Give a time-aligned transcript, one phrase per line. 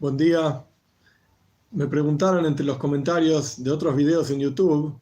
[0.00, 0.64] Buen día.
[1.72, 4.98] Me preguntaron entre los comentarios de otros videos en YouTube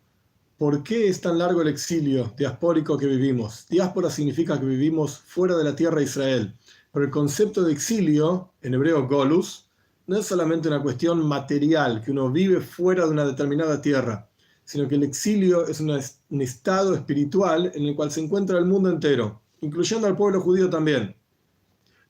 [0.57, 3.65] por qué es tan largo el exilio diaspórico que vivimos.
[3.69, 6.53] Diáspora significa que vivimos fuera de la tierra de Israel.
[6.93, 9.71] Pero el concepto de exilio, en hebreo golus,
[10.09, 14.29] no es solamente una cuestión material, que uno vive fuera de una determinada tierra,
[14.65, 18.91] sino que el exilio es un estado espiritual en el cual se encuentra el mundo
[18.91, 21.15] entero, incluyendo al pueblo judío también.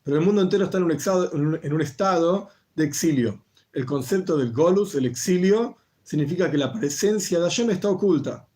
[0.04, 2.48] Pero el mundo entero está en un, en un estado
[2.78, 3.44] de exilio.
[3.72, 8.48] El concepto del golus, el exilio, significa que la presencia de Hashem está oculta.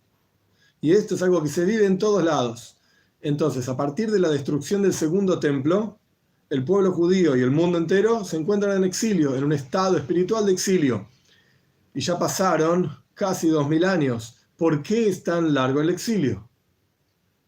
[0.81, 2.79] Y esto es algo que se vive en todos lados.
[3.21, 5.99] Entonces, a partir de la destrucción del segundo templo,
[6.49, 10.47] el pueblo judío y el mundo entero se encuentran en exilio, en un estado espiritual
[10.47, 11.09] de exilio.
[11.95, 14.39] Y ya pasaron casi dos mil años.
[14.57, 16.49] ¿Por qué es tan largo el exilio?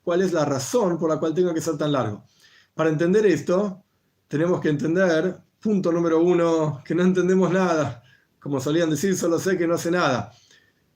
[0.03, 2.25] ¿Cuál es la razón por la cual tenga que ser tan largo?
[2.75, 3.83] Para entender esto,
[4.29, 8.03] tenemos que entender Punto número uno, que no entendemos nada.
[8.39, 10.31] Como solían decir, solo sé que no sé nada.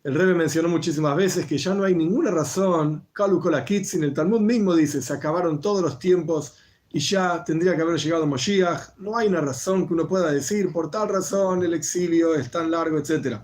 [0.05, 3.09] El Rebbe mencionó muchísimas veces que ya no hay ninguna razón.
[3.15, 6.59] Kalu en el Talmud mismo dice, se acabaron todos los tiempos
[6.91, 8.99] y ya tendría que haber llegado Moshiach.
[8.99, 12.71] No hay una razón que uno pueda decir, por tal razón el exilio es tan
[12.71, 13.39] largo, etc.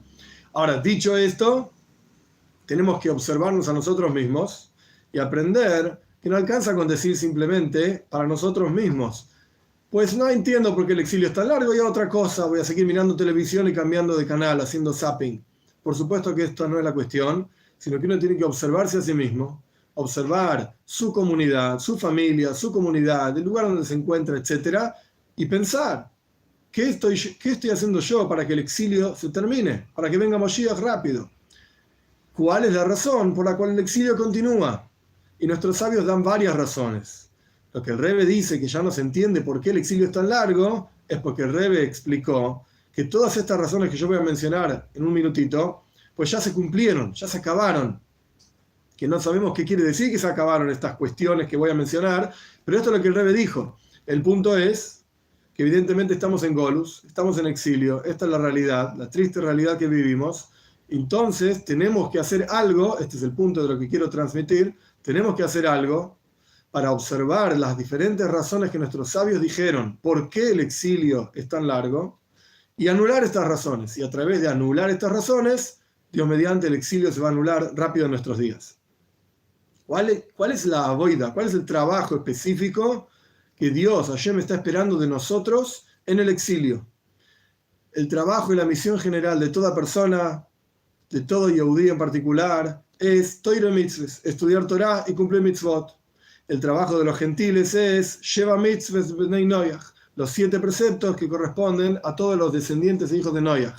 [0.53, 1.73] Ahora, dicho esto,
[2.67, 4.75] tenemos que observarnos a nosotros mismos
[5.11, 9.31] y aprender que no alcanza con decir simplemente para nosotros mismos
[9.95, 12.65] pues no entiendo por qué el exilio es tan largo y otra cosa, voy a
[12.65, 15.41] seguir mirando televisión y cambiando de canal, haciendo zapping.
[15.85, 19.03] Por supuesto que esto no es la cuestión, sino que uno tiene que observarse a
[19.03, 19.63] sí mismo,
[19.95, 24.93] observar su comunidad, su familia, su comunidad, el lugar donde se encuentra, etc.
[25.37, 26.11] Y pensar,
[26.73, 29.87] ¿qué estoy, ¿qué estoy haciendo yo para que el exilio se termine?
[29.95, 31.31] Para que venga Moshiach rápido.
[32.33, 34.91] ¿Cuál es la razón por la cual el exilio continúa?
[35.39, 37.31] Y nuestros sabios dan varias razones.
[37.75, 40.13] Lo que el Rebe dice que ya no se entiende por qué el exilio es
[40.13, 44.21] tan largo es porque el Rebe explicó que todas estas razones que yo voy a
[44.21, 45.83] mencionar en un minutito,
[46.15, 48.01] pues ya se cumplieron, ya se acabaron.
[48.97, 52.33] Que no sabemos qué quiere decir que se acabaron estas cuestiones que voy a mencionar,
[52.65, 53.77] pero esto es lo que el Rebe dijo.
[54.07, 55.05] El punto es
[55.53, 59.79] que evidentemente estamos en Golus, estamos en exilio, esta es la realidad, la triste realidad
[59.79, 60.49] que vivimos.
[60.89, 65.35] Entonces tenemos que hacer algo, este es el punto de lo que quiero transmitir, tenemos
[65.35, 66.17] que hacer algo
[66.75, 71.69] para observar las diferentes razones que nuestros sabios dijeron por qué el exilio es tan
[71.69, 72.19] largo
[72.77, 73.97] y anular estas razones.
[73.97, 75.79] Y a través de anular estas razones,
[76.11, 78.77] Dios mediante el exilio se va a anular rápido en nuestros días.
[79.87, 81.33] ¿Cuál es, la boida?
[81.33, 83.07] ¿Cuál es el trabajo específico
[83.55, 86.85] que Dios, me está esperando de nosotros en el exilio?
[87.93, 90.45] El trabajo y la misión general de toda persona,
[91.09, 93.41] de todo Yehudí en particular, es
[94.25, 96.03] estudiar Torah y cumplir mitzvot
[96.47, 99.15] el trabajo de los gentiles es Sheva Mitzvahs
[100.17, 103.75] los siete preceptos que corresponden a todos los descendientes e hijos de Noyach.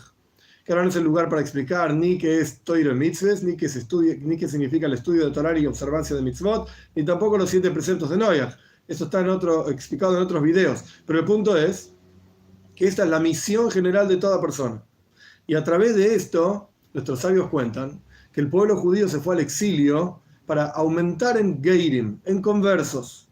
[0.66, 3.70] Que ahora no es el lugar para explicar ni qué es Toiro Mitzvahs, ni qué,
[4.22, 7.72] ni qué significa el estudio de Torah y observancia de mitzvot, ni tampoco los siete
[7.72, 8.58] preceptos de Noyach.
[8.88, 10.84] Eso está en otro, explicado en otros videos.
[11.06, 11.94] Pero el punto es
[12.76, 14.84] que esta es la misión general de toda persona.
[15.48, 19.42] Y a través de esto, nuestros sabios cuentan que el pueblo judío se fue al
[19.42, 23.30] exilio para aumentar en Geirim, en conversos.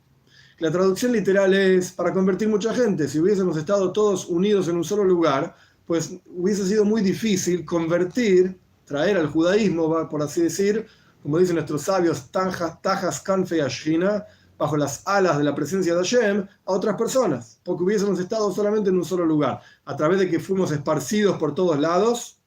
[0.60, 3.08] La traducción literal es para convertir mucha gente.
[3.08, 8.60] Si hubiésemos estado todos unidos en un solo lugar, pues hubiese sido muy difícil convertir,
[8.86, 10.86] traer al judaísmo, por así decir,
[11.22, 14.26] como dicen nuestros sabios, tajas, canfe y ashina,
[14.58, 18.90] bajo las alas de la presencia de Hashem, a otras personas, porque hubiésemos estado solamente
[18.90, 19.62] en un solo lugar.
[19.86, 22.40] A través de que fuimos esparcidos por todos lados,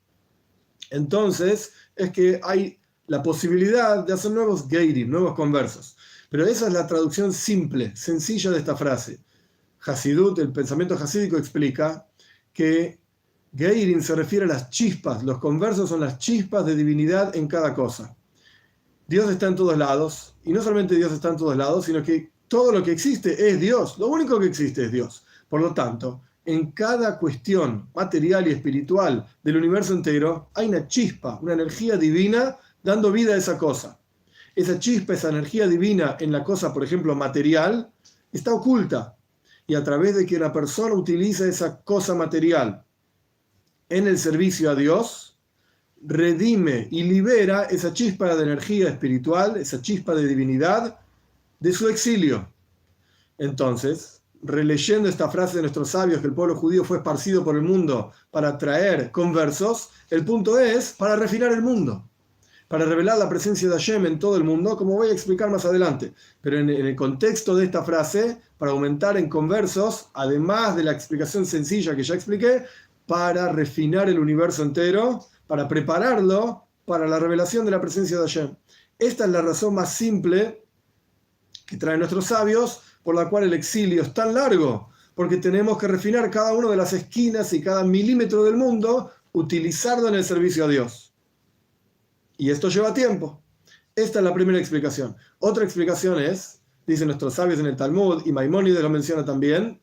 [0.91, 5.97] entonces es que hay la posibilidad de hacer nuevos geirim, nuevos conversos.
[6.29, 9.21] Pero esa es la traducción simple, sencilla de esta frase.
[9.85, 12.07] Hasidut, el pensamiento hasídico, explica
[12.53, 12.99] que
[13.55, 17.75] geirim se refiere a las chispas, los conversos son las chispas de divinidad en cada
[17.75, 18.17] cosa.
[19.07, 22.33] Dios está en todos lados, y no solamente Dios está en todos lados, sino que
[22.49, 25.25] todo lo que existe es Dios, lo único que existe es Dios.
[25.49, 31.39] Por lo tanto, en cada cuestión material y espiritual del universo entero hay una chispa,
[31.43, 33.99] una energía divina dando vida a esa cosa.
[34.55, 37.91] Esa chispa, esa energía divina en la cosa, por ejemplo, material,
[38.33, 39.17] está oculta.
[39.67, 42.85] Y a través de que una persona utiliza esa cosa material
[43.89, 45.37] en el servicio a Dios,
[46.01, 51.01] redime y libera esa chispa de energía espiritual, esa chispa de divinidad
[51.59, 52.49] de su exilio.
[53.37, 57.63] Entonces, releyendo esta frase de nuestros sabios que el pueblo judío fue esparcido por el
[57.63, 62.09] mundo para traer conversos, el punto es para refinar el mundo
[62.69, 65.65] para revelar la presencia de Hashem en todo el mundo, como voy a explicar más
[65.65, 66.15] adelante.
[66.41, 71.47] Pero en, el contexto de esta frase, para aumentar en conversos, además de la explicación
[71.47, 72.65] sencilla que ya expliqué,
[73.07, 78.57] para refinar el universo entero, para prepararlo para la revelación de la presencia de Hashem.
[78.99, 80.65] Esta es la razón más simple
[81.67, 85.89] que traen nuestros sabios, por la cual el exilio es tan largo, porque tenemos que
[85.89, 90.65] refinar cada una de las esquinas y cada milímetro del mundo, utilizarlo en el servicio
[90.65, 91.06] a Dios.
[92.37, 93.43] Y esto lleva tiempo.
[93.95, 95.17] Esta es la primera explicación.
[95.39, 99.81] Otra explicación es, dicen nuestros sabios en el Talmud, y Maimónides lo menciona también,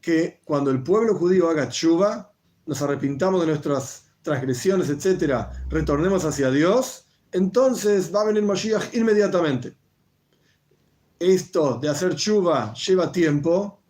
[0.00, 2.32] que cuando el pueblo judío haga chuva,
[2.66, 9.76] nos arrepintamos de nuestras transgresiones, etcétera, retornemos hacia Dios, entonces va a venir Mashiach inmediatamente.
[11.18, 13.81] Esto de hacer chuva lleva tiempo,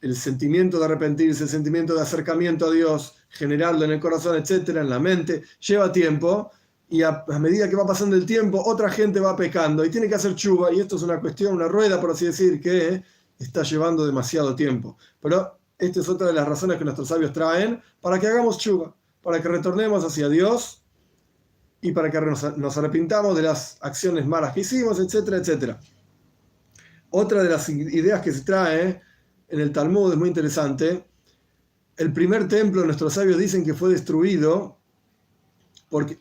[0.00, 4.80] el sentimiento de arrepentirse, el sentimiento de acercamiento a Dios, generarlo en el corazón, etcétera,
[4.80, 6.50] en la mente, lleva tiempo,
[6.88, 10.14] y a, medida que va pasando el tiempo, otra gente va pecando y tiene que
[10.14, 13.02] hacer chuva, y esto es una cuestión, una rueda, por así decir, que
[13.38, 14.96] está llevando demasiado tiempo.
[15.20, 18.94] Pero esta es otra de las razones que nuestros sabios traen para que hagamos chuva
[19.26, 20.84] para que retornemos hacia Dios
[21.80, 25.80] y para que nos arrepintamos de las acciones malas que hicimos, etcétera, etcétera.
[27.10, 29.02] Otra de las ideas que se trae
[29.48, 31.04] en el Talmud es muy interesante.
[31.96, 34.78] El primer templo, nuestros sabios dicen que fue destruido
[35.88, 36.16] porque,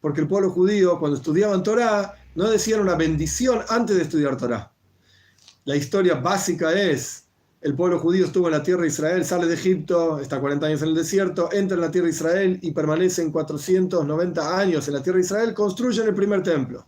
[0.00, 4.72] porque el pueblo judío, cuando estudiaban Torah, no decían una bendición antes de estudiar Torah.
[5.64, 7.22] La historia básica es
[7.62, 10.82] el pueblo judío estuvo en la tierra de Israel, sale de Egipto, está 40 años
[10.82, 14.94] en el desierto, entra en la tierra de Israel y permanece en 490 años en
[14.94, 16.84] la tierra de Israel, construyen el primer templo.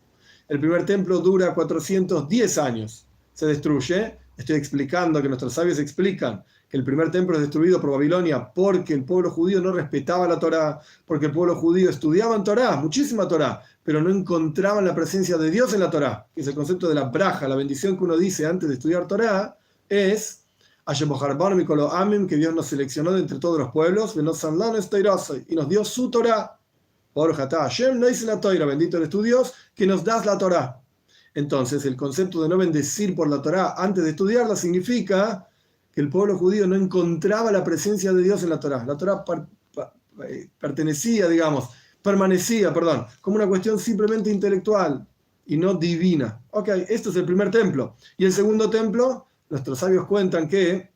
[0.49, 4.19] El primer templo dura 410 años, se destruye.
[4.36, 8.92] Estoy explicando que nuestros sabios explican que el primer templo es destruido por Babilonia porque
[8.94, 13.28] el pueblo judío no respetaba la Torá, porque el pueblo judío estudiaba en Torá, muchísima
[13.28, 16.96] Torá, pero no encontraban la presencia de Dios en la Torá, es el concepto de
[16.96, 19.56] la braja, la bendición que uno dice antes de estudiar Torá,
[19.88, 20.44] es
[22.26, 26.58] que Dios nos seleccionó de entre todos los pueblos, y nos dio su Torah,
[28.66, 30.83] bendito eres tu Dios, que nos das la Torah.
[31.34, 35.48] Entonces, el concepto de no bendecir por la Torah antes de estudiarla significa
[35.92, 38.84] que el pueblo judío no encontraba la presencia de Dios en la Torah.
[38.84, 39.25] La Torah
[40.28, 41.70] eh, pertenecía, digamos,
[42.02, 45.06] permanecía, perdón, como una cuestión simplemente intelectual
[45.46, 46.40] y no divina.
[46.50, 47.96] Ok, esto es el primer templo.
[48.16, 50.90] Y el segundo templo nuestros sabios cuentan que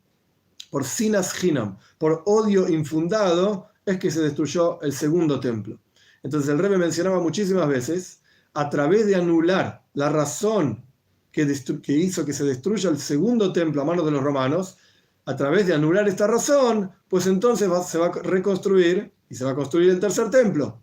[0.70, 5.78] por sinas hinam, por odio infundado, es que se destruyó el segundo templo.
[6.22, 8.20] Entonces el rey mencionaba muchísimas veces,
[8.58, 10.84] a través de anular la razón
[11.30, 11.42] que,
[11.86, 14.78] hizo que se destruya el segundo templo a manos de los romanos,
[15.26, 19.52] a través de anular esta razón, pues entonces se va a reconstruir y se va
[19.52, 20.82] a construir el tercer templo.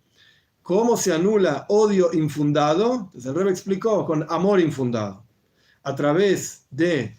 [0.62, 2.94] ¿Cómo se anula odio infundado?
[2.94, 5.26] Entonces el rey explicó con amor infundado.
[5.84, 7.14] A través de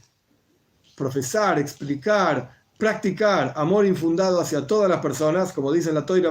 [0.96, 6.30] profesar, explicar, practicar amor infundado hacia todas las personas, como dice en la Toira,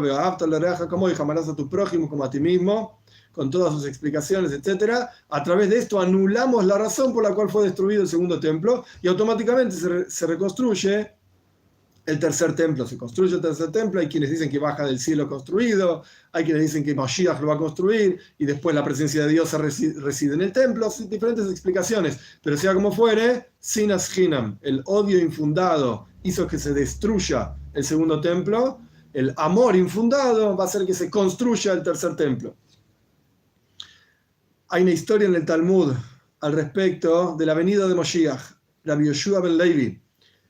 [0.90, 3.05] como y jamarás a tu prójimo como a ti mismo,
[3.36, 4.94] con todas sus explicaciones, etc.
[5.30, 8.86] A través de esto anulamos la razón por la cual fue destruido el segundo templo
[9.02, 11.12] y automáticamente se, se reconstruye
[12.06, 15.28] el tercer templo, se construye el tercer templo, hay quienes dicen que baja del cielo
[15.28, 19.34] construido, hay quienes dicen que Mashiach lo va a construir y después la presencia de
[19.34, 25.20] Dios reside en el templo, diferentes explicaciones, pero sea como fuere, sinas hinam, el odio
[25.20, 28.80] infundado hizo que se destruya el segundo templo,
[29.14, 32.56] el amor infundado va a hacer que se construya el tercer templo.
[34.70, 35.94] Hay una historia en el Talmud
[36.42, 38.42] al respecto de la venida de Mashiach,
[38.84, 40.06] Rabbi Yoshua ben Levi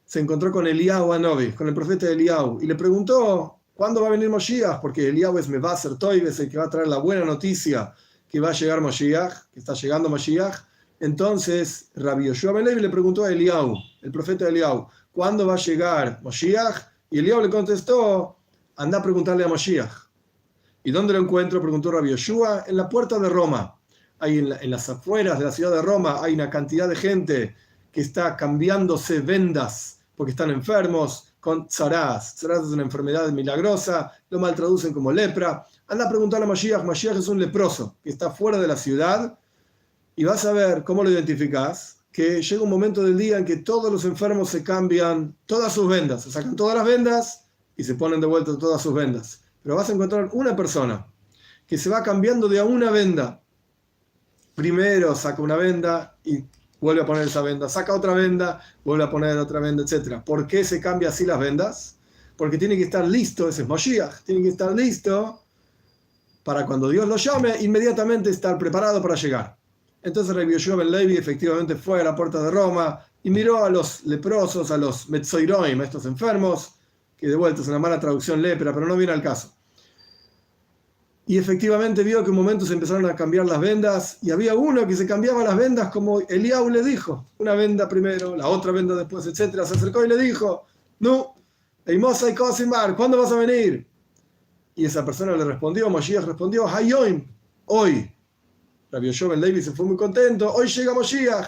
[0.05, 4.11] se encontró con Eliyahu Anobi, con el profeta Eliyahu, y le preguntó, ¿cuándo va a
[4.11, 4.79] venir Moshiach?
[4.79, 7.93] Porque Eliyahu es Mevaser Toiv, es el que va a traer la buena noticia
[8.29, 10.55] que va a llegar Moshiach, que está llegando Moshiach.
[10.99, 16.19] Entonces, Rabbi Yoshua Ben le preguntó a Eliyahu, el profeta Eliyahu, ¿cuándo va a llegar
[16.21, 16.75] Moshiach?
[17.09, 18.37] Y Eliyahu le contestó,
[18.77, 19.91] anda a preguntarle a Moshiach.
[20.83, 21.61] ¿Y dónde lo encuentro?
[21.61, 23.74] Preguntó Rabbi Yoshua, en la puerta de Roma.
[24.19, 27.55] Ahí en, las afueras de la ciudad de Roma hay una cantidad de gente
[27.91, 32.35] que está cambiándose vendas porque están enfermos, con tzarás.
[32.35, 35.65] Tzarás es una enfermedad milagrosa, lo mal traducen como lepra.
[35.87, 39.37] Anda a preguntarle a Mashiach, Mashiach es un leproso que está fuera de la ciudad
[40.15, 43.57] y vas a ver cómo lo identificas, que llega un momento del día en que
[43.57, 47.45] todos los enfermos se cambian todas sus vendas, se sacan todas las vendas
[47.75, 49.41] y se ponen de vuelta todas sus vendas.
[49.61, 51.05] Pero vas a encontrar una persona
[51.67, 53.41] que se va cambiando de a una venda.
[54.55, 56.43] Primero saca una venda y
[56.79, 60.21] vuelve a poner esa venda, saca otra venda, vuelve a poner otra venda, etc.
[60.25, 61.97] ¿Por qué se cambia así las vendas?
[62.37, 65.41] Porque tiene que estar listo, ese es Moshiach, tiene que estar listo
[66.43, 69.57] para cuando Dios lo llame, inmediatamente estar preparado para llegar.
[70.03, 74.05] Entonces Rabbi ben Levi efectivamente fue a la puerta de Roma y miró a los
[74.05, 76.75] leprosos, a los metzoiroim, estos enfermos,
[77.17, 79.55] que de vuelta es una mala traducción lepra, pero no viene al caso.
[81.27, 84.85] Y efectivamente vio que un momento se empezaron a cambiar las vendas y había uno
[84.85, 88.95] que se cambiaba las vendas como Eliau le dijo, una venda primero, la otra venda
[88.95, 89.65] después, etcétera.
[89.65, 90.65] Se acercó y le dijo,
[90.99, 91.33] no,
[91.83, 93.87] Eimosa y Cosimar, ¿cuándo vas a venir?
[94.75, 97.25] Y esa persona le respondió, Moshiach respondió, Hayoim,
[97.65, 98.11] hoy.
[98.91, 101.47] Rabbi Ben Levi se fue muy contento, hoy llega Moshiach.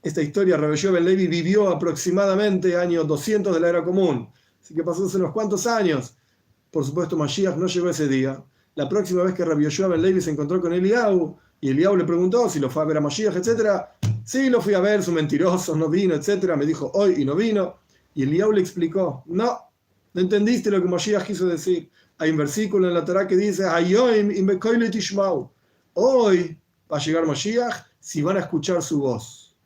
[0.00, 4.30] Esta historia, Rabbi Ben Levi vivió aproximadamente año 200 de la era común,
[4.62, 6.14] así que pasó hace unos cuantos años.
[6.70, 8.42] Por supuesto, Moshiach no llegó ese día
[8.74, 12.04] la próxima vez que Rabbi Yoshua Ben Levi se encontró con Eliau y Eliau le
[12.04, 13.82] preguntó si lo fue a ver a Mashiach, etc.
[14.24, 16.56] Sí, lo fui a ver, su mentiroso, no vino, etc.
[16.56, 17.76] Me dijo hoy y no vino.
[18.14, 19.58] Y Eliau le explicó, no,
[20.12, 21.90] no entendiste lo que Mashiach quiso decir.
[22.18, 23.64] Hay un versículo en la Torah que dice,
[25.94, 26.58] hoy
[26.90, 29.56] va a llegar Mashiach si van a escuchar su voz.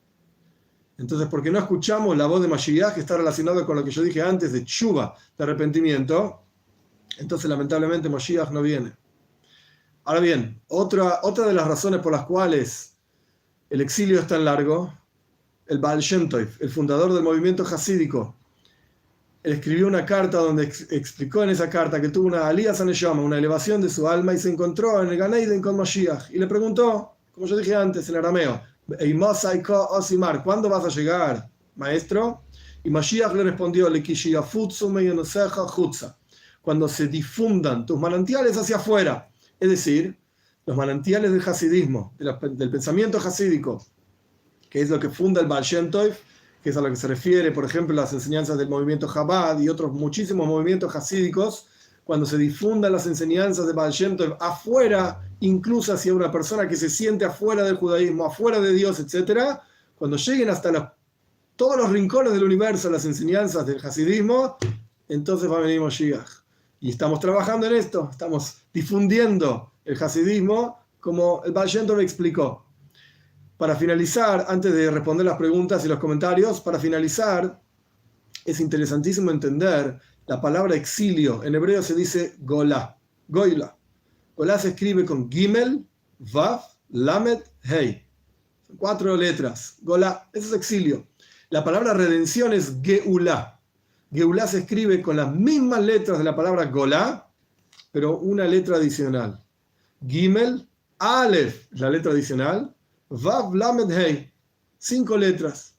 [0.98, 4.02] Entonces, porque no escuchamos la voz de Mashiach, que está relacionado con lo que yo
[4.02, 6.45] dije antes de chuva, de arrepentimiento,
[7.18, 8.92] entonces lamentablemente Moshiach no viene.
[10.04, 12.96] Ahora bien, otra, otra de las razones por las cuales
[13.70, 14.92] el exilio es tan largo,
[15.66, 16.28] el Baal Shem
[16.60, 18.36] el fundador del movimiento hasídico,
[19.42, 23.80] escribió una carta donde explicó en esa carta que tuvo una alía llama una elevación
[23.80, 27.46] de su alma y se encontró en el Ganeiden con Mashiach y le preguntó, como
[27.46, 28.60] yo dije antes en arameo,
[30.42, 32.42] ¿cuándo vas a llegar, maestro?
[32.82, 33.88] Y Mashiach le respondió,
[36.66, 39.30] cuando se difundan tus manantiales hacia afuera,
[39.60, 40.18] es decir,
[40.66, 43.86] los manantiales del hasidismo, del pensamiento hasídico,
[44.68, 47.64] que es lo que funda el Baal que es a lo que se refiere, por
[47.64, 51.68] ejemplo, las enseñanzas del movimiento Chabad y otros muchísimos movimientos hasídicos,
[52.02, 53.94] cuando se difundan las enseñanzas de Baal
[54.40, 59.60] afuera, incluso hacia una persona que se siente afuera del judaísmo, afuera de Dios, etc.,
[59.94, 60.96] cuando lleguen hasta
[61.54, 64.56] todos los rincones del universo las enseñanzas del hasidismo,
[65.08, 66.45] entonces va a venir Moshiach.
[66.86, 72.64] Y estamos trabajando en esto, estamos difundiendo el hasidismo como el Baal explicó.
[73.56, 77.60] Para finalizar, antes de responder las preguntas y los comentarios, para finalizar,
[78.44, 81.42] es interesantísimo entender la palabra exilio.
[81.42, 83.76] En hebreo se dice gola, goila.
[84.36, 85.84] Gola se escribe con gimel,
[86.20, 88.06] vav, lamed, hei.
[88.78, 89.78] Cuatro letras.
[89.82, 91.04] Gola, eso es exilio.
[91.50, 93.55] La palabra redención es geulá.
[94.16, 97.30] Geulá se escribe con las mismas letras de la palabra Golá,
[97.92, 99.44] pero una letra adicional.
[100.08, 100.66] Gimel,
[100.98, 102.74] Aleph, la letra adicional.
[103.10, 104.32] Vav, Lamed, Hei,
[104.78, 105.74] cinco letras.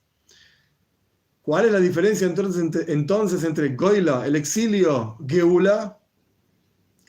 [1.42, 5.98] ¿Cuál es la diferencia entonces entre, entonces entre Goila, el exilio, Geula,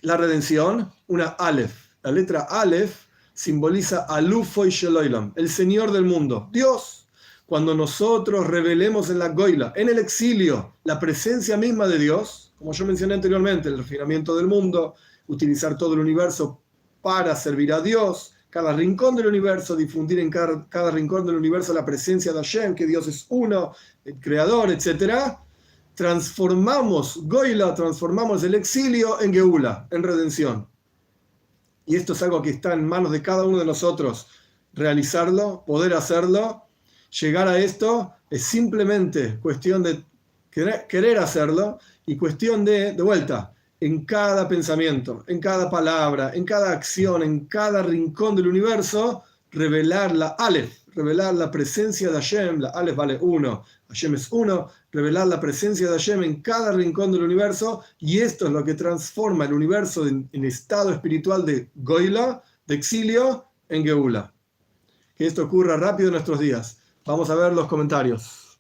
[0.02, 0.92] la redención?
[1.06, 1.92] Una Aleph.
[2.02, 3.06] La letra Aleph
[3.36, 6.99] simboliza Alufo y Sheloilam, el Señor del mundo, Dios
[7.50, 12.74] cuando nosotros revelemos en la goila, en el exilio, la presencia misma de Dios, como
[12.74, 14.94] yo mencioné anteriormente, el refinamiento del mundo,
[15.26, 16.62] utilizar todo el universo
[17.02, 21.84] para servir a Dios, cada rincón del universo, difundir en cada, rincón del universo la
[21.84, 23.74] presencia de Hashem, que Dios es uno,
[24.06, 25.34] el creador, etc.
[25.96, 30.68] Transformamos Goila, transformamos el exilio en Geula, en redención.
[31.88, 34.28] Y esto es algo que está en manos de cada uno de nosotros,
[34.72, 36.69] realizarlo, poder hacerlo
[37.10, 40.04] llegar a esto es simplemente cuestión de
[40.52, 46.72] querer, hacerlo y cuestión de, de vuelta, en cada pensamiento, en cada palabra, en cada
[46.72, 52.70] acción, en cada rincón del universo, revelar la Aleph, revelar la presencia de Hashem, la
[52.70, 57.24] Aleph vale uno, Hashem es uno, revelar la presencia de Hashem en cada rincón del
[57.24, 62.44] universo, y esto es lo que transforma el universo en, en estado espiritual de Goila,
[62.68, 64.34] de exilio, en Geula.
[65.16, 66.80] Que esto ocurra rápido en nuestros días.
[67.06, 68.60] Vamos a ver los comentarios.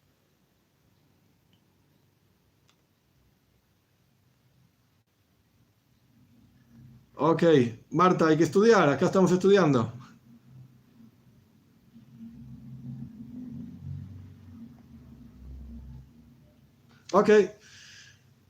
[7.15, 7.43] Ok,
[7.91, 9.91] Marta, hay que estudiar, acá estamos estudiando.
[17.11, 17.29] Ok,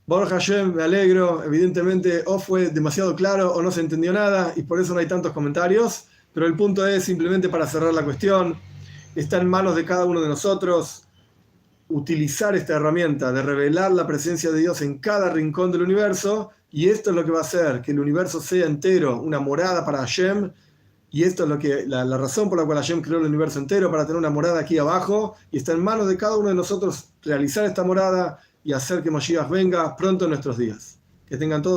[0.06, 1.44] Borja Hashem, me alegro.
[1.44, 5.08] Evidentemente, o fue demasiado claro o no se entendió nada y por eso no hay
[5.08, 6.06] tantos comentarios.
[6.34, 8.58] Pero el punto es simplemente para cerrar la cuestión
[9.16, 11.04] está en manos de cada uno de nosotros
[11.88, 16.90] utilizar esta herramienta de revelar la presencia de Dios en cada rincón del universo y
[16.90, 20.00] esto es lo que va a hacer que el universo sea entero una morada para
[20.00, 20.52] Hashem
[21.12, 23.90] y esto es lo que la, razón por la cual Hashem creó el universo entero
[23.90, 27.10] para tener una morada aquí abajo y está en manos de cada uno de nosotros
[27.24, 31.00] realizar esta morada y hacer que Mashiach venga pronto en nuestros días.
[31.26, 31.68] Que tengan todos